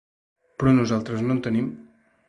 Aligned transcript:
Però 0.63 0.73
nosaltres 0.79 1.25
no 1.27 1.37
en 1.39 1.45
tenim. 1.49 1.73